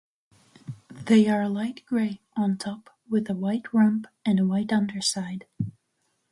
[0.89, 5.45] They are light gray on top with a white rump and a white underside.